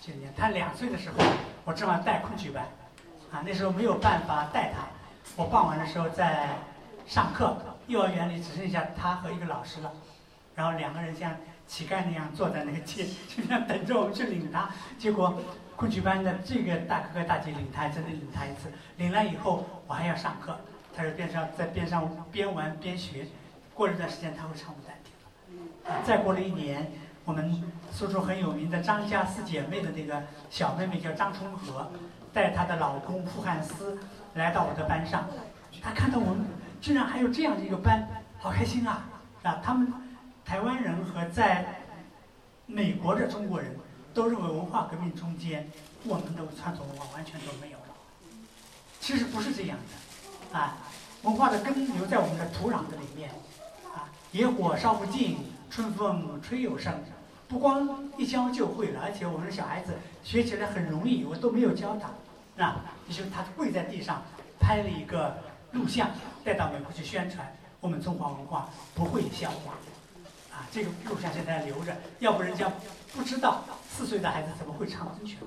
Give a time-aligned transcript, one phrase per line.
[0.00, 1.16] 九年，他两岁的时候，
[1.64, 2.64] 我正好带昆曲班，
[3.30, 4.86] 啊，那时候没有办法带他。
[5.36, 6.48] 我傍晚的时候在
[7.06, 9.92] 上课，幼儿园里只剩下他和一个老师了，
[10.54, 11.36] 然后两个人像
[11.66, 14.70] 乞丐那样坐在那个街，就这样等着我们去领他。
[14.98, 15.38] 结果
[15.76, 20.58] 昆曲班的这个大哥哥大姐领他，真的领他一次，领了以后我还要上课，
[20.96, 23.26] 他在边上在边上边玩边学。
[23.74, 26.92] 过了一段时间他会唱《牡丹亭》，啊，再过了一年，
[27.24, 31.90] 我们苏州很有名的张家四姐妹的那个小妹妹叫张春和，
[32.32, 33.98] 带她的老公傅汉思
[34.34, 35.26] 来到我的班上，
[35.80, 36.44] 她看到我们
[36.82, 38.06] 居然还有这样的一个班，
[38.38, 39.04] 好开心啊！
[39.42, 39.90] 啊，他们
[40.44, 41.82] 台湾人和在
[42.66, 43.74] 美国的中国人
[44.12, 45.70] 都认为文化革命中间
[46.04, 47.94] 我们的传统文化完全都没有了，
[49.00, 49.78] 其实不是这样
[50.52, 50.76] 的，啊，
[51.22, 53.30] 文化的根留在我们的土壤的里面。
[53.94, 55.38] 啊野火烧不尽，
[55.74, 56.94] 春风吹又生。
[57.48, 59.92] 不光一教就会了，而且我们小孩子
[60.22, 64.22] 学起来很容易，我都没有教他，啊，就他跪在地上
[64.60, 65.36] 拍了一个
[65.72, 66.08] 录像，
[66.44, 69.74] 带到美国去宣传我们中华文化不会消亡，
[70.52, 72.70] 啊，这个录像现在留着，要不人家
[73.12, 75.38] 不知道四岁的孩子怎么会唱春曲。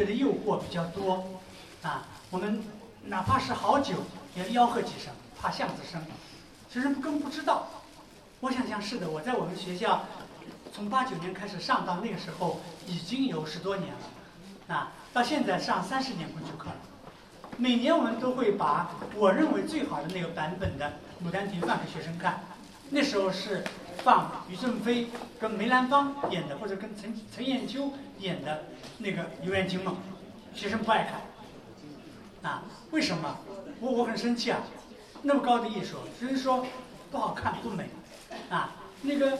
[0.00, 1.22] 这个诱惑比较多
[1.82, 2.64] 啊我们
[3.04, 3.96] 哪怕是好酒
[4.34, 6.00] 也要吆喝几声怕巷子深
[6.70, 7.68] 学生不跟不知道。
[8.40, 10.06] 我想想是的我在我们学校
[10.72, 16.76] 从八九年开始上到那个时候已经有十多年了啊到现在上三十年过去课了
[17.58, 22.40] 每年我们都会把我认为最好的那个版本的牡丹亭放给学生看。
[22.88, 23.62] 那时候是
[23.98, 25.08] 放余顺飞
[25.38, 28.64] 跟梅兰芳演的或者跟陈陈艳秋演的
[29.00, 29.96] 那个《游园惊梦》，
[30.58, 31.20] 学生不爱看。
[32.50, 33.38] 啊，为什么？
[33.80, 34.60] 我我很生气啊！
[35.22, 36.64] 那么高的艺术，只是说
[37.10, 37.88] 不好看不美，
[38.48, 39.38] 啊，那个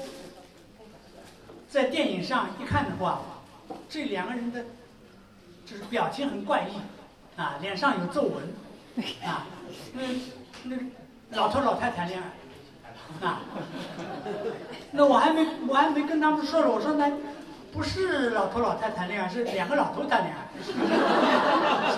[1.69, 3.23] 在电影上一看的话，
[3.89, 4.65] 这两个人的
[5.65, 6.73] 就是表情很怪异。
[7.37, 8.53] 啊，脸上有皱纹，
[9.25, 9.47] 啊，
[9.95, 10.03] 那
[10.65, 10.77] 那
[11.31, 13.41] 老头老太谈恋爱，啊，
[14.91, 17.11] 那我还没我还没跟他们说呢，我说那
[17.73, 20.73] 不是老头老太谈恋爱，是两个老头谈恋爱，是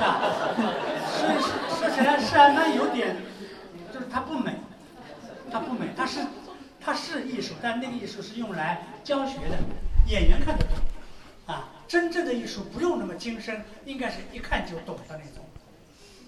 [0.01, 0.21] 吧？
[1.19, 1.21] 说
[1.77, 3.17] 说起来是啊，那有点，
[3.93, 4.57] 就是它不美，
[5.51, 6.21] 它不美，它是
[6.81, 9.57] 它是艺术，但那个艺术是用来教学的，
[10.09, 10.77] 演员看得懂。
[11.45, 15.45] 啊，真正的艺术不用那么精深，应该是一看就懂的那种，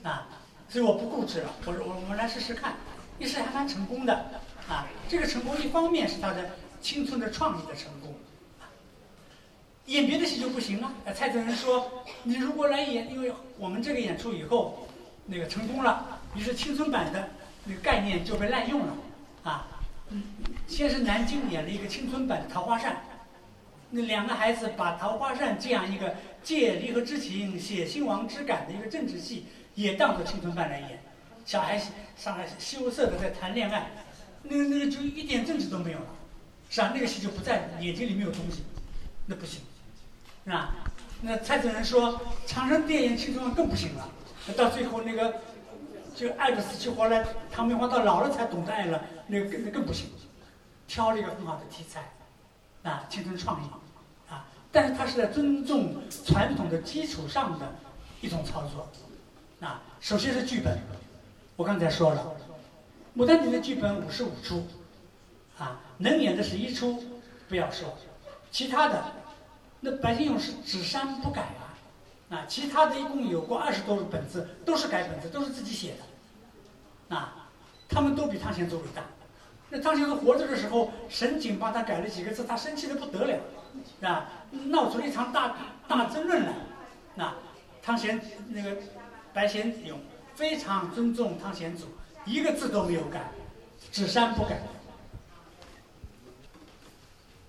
[0.02, 0.26] 啊，
[0.68, 2.74] 所以我不固执了，我说我我们来试试看，
[3.20, 4.12] 一试还蛮成功的，
[4.68, 6.50] 啊，这个成功一方面是他的
[6.80, 8.03] 青春的创意的成功，
[9.86, 10.92] 演别的戏就不行了。
[11.14, 14.88] 蔡泽仁说，你如果来演，因为我们这个演出以后，
[15.26, 17.30] 那个成功了，于是青春版的
[17.64, 18.96] 那个概念就被滥用了，
[19.42, 19.68] 啊，
[20.66, 22.92] 先是南京演了一个青春版的《桃花扇》。
[23.90, 31.00] 那两个孩子把《桃花扇》这样一个借离合之情、写兴亡之感的一个政治戏，也当做青春版来演。
[31.44, 31.80] 小孩
[32.16, 33.90] 上来羞涩的在谈恋爱，
[34.42, 36.06] 那个那个就一点政治都没有了，
[36.70, 36.90] 是吧？
[36.94, 38.64] 那个戏就不在眼睛里没有东西，
[39.26, 39.60] 那不行，
[40.44, 40.74] 是吧？
[41.20, 44.08] 那蔡子仁说长生殿演青春更不行了，
[44.56, 45.34] 到最后那个
[46.14, 50.06] 就爱的死去活来，唐明皇到老了才懂得爱了，那个更更不行，
[50.86, 52.10] 挑了一个很好的题材，
[52.88, 53.66] 啊，青春创意。
[54.30, 55.94] 啊但是他是在尊重
[56.26, 57.72] 传统的基础上的
[58.20, 58.88] 一种操作，
[59.64, 60.76] 啊，首先是剧本，
[61.54, 62.34] 我刚才说了，
[63.18, 64.66] 《牡丹亭》的剧本五十五出，
[65.56, 67.04] 啊，能演的是一出，
[67.48, 67.96] 不要说，
[68.50, 69.04] 其他的，
[69.84, 71.76] 那白先勇是只删不改啊，
[72.30, 75.94] 啊，其他的一共有过二十多个本子，都是改本子，都是自己写
[77.10, 77.50] 的，啊，
[77.86, 79.02] 他们都比汤显祖伟大，
[79.68, 83.38] 那汤显祖活着的时候，沈璟帮他改了几个字，他生气的不得了。
[84.00, 85.54] 啊，闹出了一场大
[85.86, 86.54] 大争论来。
[87.16, 87.34] 那
[87.82, 88.78] 汤显那个
[89.34, 90.00] 白先勇
[90.34, 91.88] 非常尊重汤显祖，
[92.24, 93.30] 一个字都没有改，
[93.92, 94.62] 只删不改。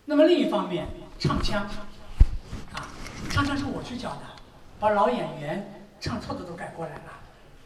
[0.03, 0.85] 那么另一方面，
[1.17, 1.65] 唱腔
[3.35, 4.21] 唱腔是我去教的，
[4.79, 7.11] 把老演员唱错的都改过来了。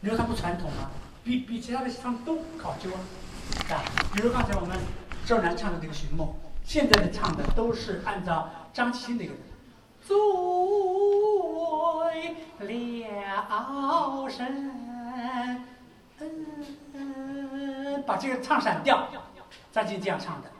[0.00, 0.90] 你说他不传统吗？
[1.22, 2.98] 比比其他的唱都考究啊，
[3.72, 3.78] 啊，
[4.12, 4.76] 比如刚才我们
[5.24, 6.26] 周南唱的这个《寻梦》。
[6.64, 9.32] 现在的唱的都是按照张琪那个
[10.02, 10.16] “醉
[12.58, 14.72] 了神”，
[16.94, 19.06] 嗯，把这个唱散掉，
[19.70, 20.50] 张琪这样唱的，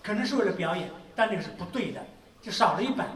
[0.00, 2.00] 可能是为了表演，但那个是不对的，
[2.40, 3.08] 就少了一版，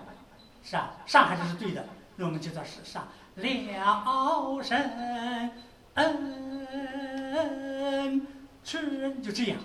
[0.64, 0.90] 是啊？
[1.06, 5.52] 上海就是对的，那我们就叫是上了神，
[5.94, 6.66] 嗯，
[8.64, 8.78] 去
[9.22, 9.58] 就这样，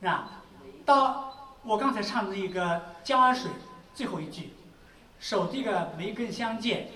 [0.00, 0.42] 是吧？
[0.84, 1.26] 到。
[1.62, 3.50] 我刚才唱的那个《江水》
[3.92, 4.54] 最后一句，
[5.18, 6.88] 手递个梅根相见，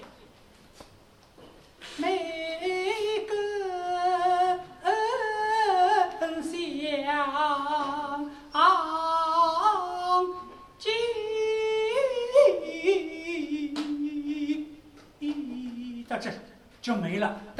[1.98, 3.83] 梅根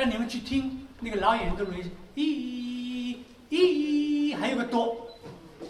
[0.07, 1.75] 你们去听那个老演员都容
[2.15, 3.19] 易，
[3.51, 4.97] 咦咦，还有个多。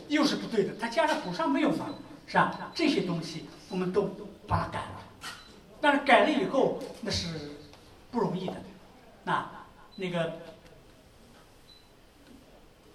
[0.09, 1.87] 又是不对的，他加上谱上没有嘛，
[2.27, 2.71] 是吧？
[2.75, 4.11] 这些东西我们都
[4.47, 5.01] 把它改了，
[5.81, 7.29] 但是改了以后那是
[8.11, 8.55] 不容易的。
[9.25, 9.49] 那
[9.97, 10.33] 那个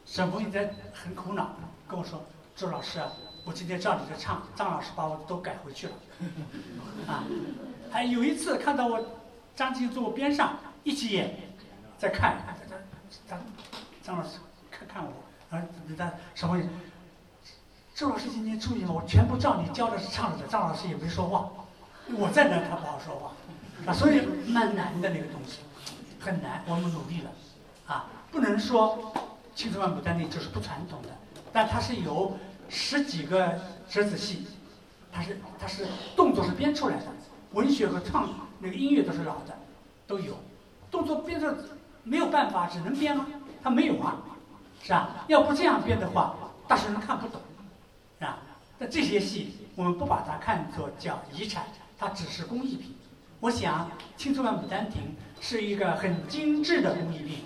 [0.06, 1.56] 沈峰在很苦恼，
[1.88, 2.24] 跟我说
[2.56, 3.12] ：“周老师啊，
[3.44, 5.94] 我今天照你的唱，张老师把我都改回去了。”
[7.08, 7.24] 啊，
[7.90, 9.04] 还有一次看到我
[9.56, 11.36] 张静坐我边上一起演，
[11.98, 12.38] 在看，
[13.28, 13.40] 张
[14.04, 14.40] 张老师
[14.72, 15.12] 看看我，
[15.56, 15.62] 啊，
[15.98, 16.70] 他沈峰。
[17.94, 21.52] 周老师今天注意了，我全部照你教的是唱的，张老师也没说话。
[22.18, 23.34] 我在那，他不好说话，
[23.86, 25.60] 啊，所以蛮难的那个东西，
[26.20, 26.64] 很难。
[26.66, 27.32] 我们努力了，
[27.88, 29.12] 啊，不能说
[29.54, 31.10] 《青春万牡丹亭》就是不传统的，
[31.52, 32.38] 但它是有
[32.70, 33.60] 十几个
[33.90, 34.48] 折子戏，
[35.12, 37.04] 它是它是动作是编出来的，
[37.52, 39.58] 文学和创那个音乐都是老的，
[40.08, 40.38] 都有，
[40.92, 41.58] 动作编的
[42.04, 43.26] 没有办法，只能编啊，
[43.64, 44.18] 它没有啊，
[44.82, 45.26] 是吧？
[45.28, 46.36] 要不这样编的话，
[46.68, 47.42] 大学生看不懂。
[48.20, 48.40] 是吧
[48.78, 51.66] 那这些戏我们不把它看作叫遗产，
[51.98, 52.96] 它只是工艺品。
[53.42, 55.02] 我想青春版《牡丹亭》
[55.42, 57.44] 是一个很精致的工艺品，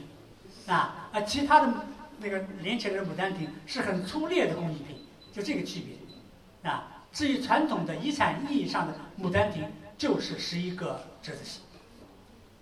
[0.67, 1.73] 啊，而其他的
[2.19, 4.97] 那个连起来的《牡丹亭》是很粗劣的工艺品，
[5.31, 6.89] 就这个区别，啊。
[7.11, 9.63] 至于传统的遗产意义上的《牡丹亭》，
[9.99, 11.59] 就是十一个折子戏，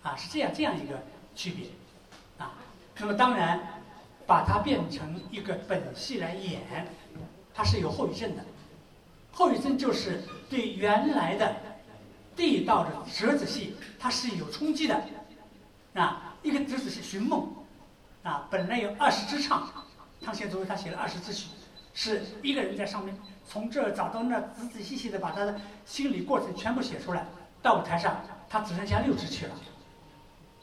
[0.03, 1.01] 啊，是这样这样一个
[1.35, 1.67] 区别，
[2.37, 2.53] 啊，
[2.97, 3.59] 那么当然
[4.25, 6.61] 把它变成一个本戏来演，
[7.53, 8.43] 它是有后遗症的，
[9.31, 11.55] 后遗症就是对原来的
[12.35, 15.03] 地道的折子戏，它是有冲击的，
[15.93, 17.53] 啊，一个折子戏《寻梦》，
[18.27, 19.69] 啊，本来有二十支唱，
[20.21, 21.47] 汤显祖他写了二十支曲，
[21.93, 23.15] 是一个人在上面。
[23.43, 27.25] 从这儿找到那儿，仔仔细细的把他的心理过程全部写出来。
[27.61, 29.55] 到舞台上，他只剩下六支曲了。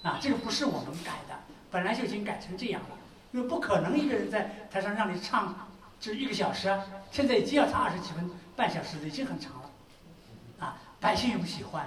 [0.03, 1.35] 啊，这个不是我们改的，
[1.71, 2.97] 本来就已经改成这样了。
[3.33, 5.69] 因为不可能一个人在台上让你唱
[6.01, 10.67] 就一个小时啊，现在已经要唱二十几分，半小时已经很长了。
[10.67, 11.87] 啊，百姓又不喜欢。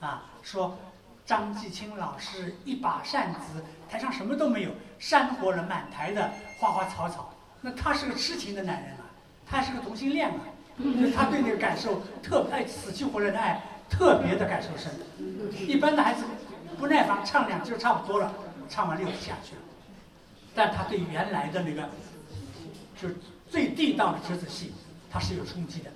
[0.00, 0.76] 啊，说
[1.24, 7.34] 张继青老师一把扇子，台上什么都没有，扇活了满台的花花草草。
[7.62, 9.06] 那他是个痴情的男人啊。
[9.48, 10.40] 他还是个同性恋嘛，
[11.14, 14.92] 他对那个感受特爱死去活来的爱特别的感受深。
[15.66, 16.24] 一般的孩子
[16.78, 18.32] 不耐烦，唱两句差不多了，
[18.68, 19.62] 唱完六下去了。
[20.54, 21.88] 但他对原来的那个，
[23.00, 23.16] 就是
[23.48, 24.72] 最地道的折子戏，
[25.10, 25.90] 他是有冲击的。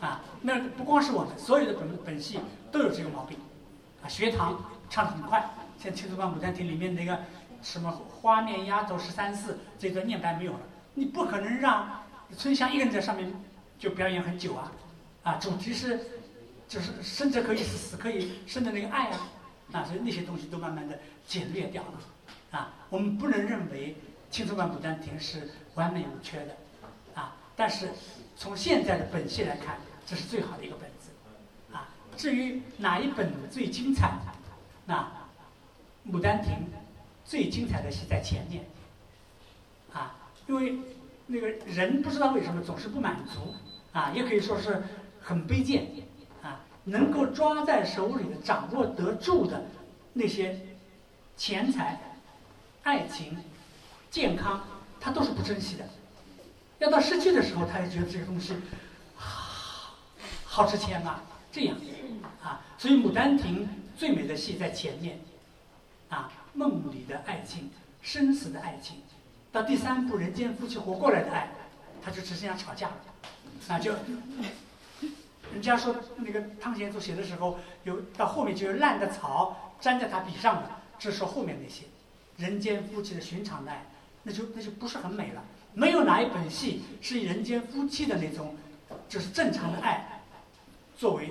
[0.00, 2.38] 啊，那不光是我们，所有的本本戏
[2.70, 3.38] 都有这个毛病。
[4.02, 7.18] 啊，学堂唱的很快，像《青松观牡丹亭》里面那个
[7.62, 10.60] 什么“花面丫头十三四”这段念白没有了，
[10.94, 12.00] 你不可能让。
[12.38, 13.32] 春香一个人在上面
[13.78, 14.72] 就表演很久啊，
[15.22, 16.00] 啊，主题是
[16.66, 19.28] 就是生者可以死，死可以生的那个爱啊，
[19.72, 22.00] 啊，所以那些东西都慢慢的简略掉了，
[22.50, 23.96] 啊，我们不能认为
[24.34, 26.56] 《青春版牡丹亭》是完美无缺的，
[27.14, 27.90] 啊，但是
[28.36, 31.10] 从现在的本戏来看，这是最好的一个本子，
[31.72, 34.12] 啊，至于哪一本最精彩，
[34.86, 35.10] 那
[36.12, 36.52] 《牡丹亭》
[37.24, 38.64] 最精彩的戏在前面，
[39.92, 40.16] 啊，
[40.46, 40.78] 因为。
[41.26, 43.54] 那个人不知道为什么总是不满足，
[43.94, 44.82] 啊，也可以说是
[45.22, 45.86] 很卑贱，
[46.84, 49.64] 能够抓在手里的、掌握得住的
[50.12, 50.60] 那些
[51.36, 52.00] 钱财、
[52.82, 53.36] 爱情、
[54.10, 54.62] 健康，
[55.00, 55.84] 他都是不珍惜的。
[56.78, 58.54] 要到失去的时候，他也觉得这个东西
[59.16, 59.94] 好
[60.44, 61.76] 好值钱啊，这样，
[62.42, 63.64] 啊，所以《牡丹亭》
[63.96, 65.18] 最美的戏在前面，
[66.10, 67.70] 啊，梦里的爱情，
[68.02, 68.96] 生死的爱情。
[69.50, 71.48] 到第三部《人间夫妻活过来的爱》，
[72.04, 72.96] 他就只剩下吵架了，
[73.68, 73.94] 那就，
[75.54, 81.84] 人家说那个汤显祖写的时候，有到后面就有烂的草粘在他笔上了，这是后面那些
[82.36, 83.86] 人间夫妻的寻常的爱，
[84.24, 85.42] 那就那就不是很美了。
[85.72, 88.56] 没有哪一本戏是以人间夫妻的那种，
[89.08, 90.22] 就是正常的爱，
[90.96, 91.30] 作为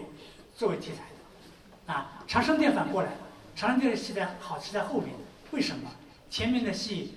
[0.56, 1.04] 作为题材
[1.86, 3.10] 的，啊，《长生殿》反过来，
[3.56, 5.10] 《长生殿》的戏在好是在后面，
[5.52, 5.92] 为什么？
[6.30, 7.16] 前面的戏。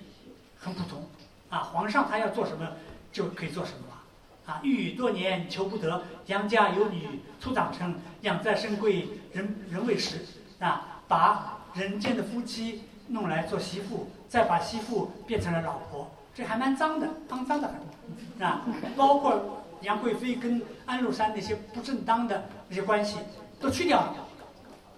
[0.58, 1.06] 很普通，
[1.50, 2.66] 啊，皇上他要做什么
[3.12, 4.02] 就可以做什么了，
[4.46, 10.24] 啊，郁郁多年求不得，杨家有女初长成，养在深闺人人未识，
[10.60, 18.62] 啊，把人间的夫妻弄来做媳妇，再把媳妇变成了老婆，这还蛮脏的，肮脏的很，啊，
[18.96, 23.18] 包括杨贵妃跟安禄山那些不正当的那些关系
[23.60, 24.14] 都去掉了，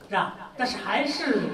[0.08, 0.50] 是吧？
[0.56, 1.50] 但是还是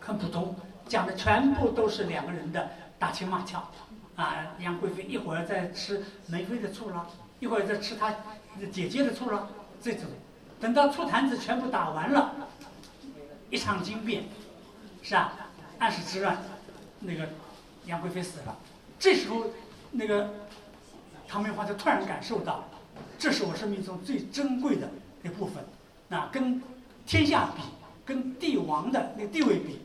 [0.00, 0.54] 很普通，
[0.86, 2.70] 讲的全部都是两个人的。
[2.98, 3.60] 打情骂俏，
[4.22, 7.08] 啊，杨贵妃一会儿在吃梅妃的醋了，
[7.40, 8.14] 一会儿在吃她
[8.70, 9.48] 姐姐的醋了，
[9.82, 10.04] 这种，
[10.60, 12.32] 等到醋坛子全部打完了，
[13.50, 14.24] 一场惊变，
[15.02, 15.32] 是吧？
[15.80, 16.38] 安史之乱，
[17.00, 17.28] 那个
[17.86, 18.56] 杨贵妃死了，
[18.96, 19.46] 这时候，
[19.90, 20.30] 那个
[21.26, 22.64] 唐明皇就突然感受到，
[23.18, 24.88] 这是我生命中最珍贵的
[25.22, 25.64] 那部分，
[26.08, 26.62] 那跟
[27.04, 27.62] 天下比，
[28.04, 29.80] 跟帝王的那个地位比，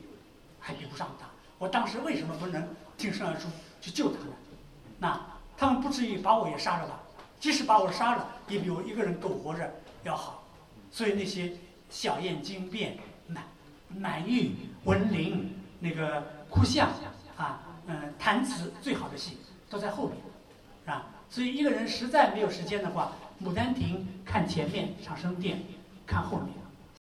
[0.60, 1.26] 还比不上他。
[1.58, 2.62] 我当时为什么不能？
[2.98, 3.48] 挺身而出
[3.80, 4.28] 去救他们，
[4.98, 5.18] 那
[5.56, 7.00] 他们不至于把我也杀了吧？
[7.40, 10.42] 即使把我杀了，也比我一个人苟活着要好。
[10.90, 11.52] 所以那些
[11.88, 13.44] 小燕惊变、满
[13.88, 14.52] 满玉、
[14.84, 16.88] 文玲、那个哭相
[17.36, 19.38] 啊，嗯，弹词最好的戏
[19.70, 20.16] 都在后面，
[20.84, 21.06] 是吧？
[21.30, 23.12] 所以一个人实在没有时间的话，
[23.46, 25.58] 《牡丹亭》看前面，《长生殿》
[26.04, 26.48] 看后面。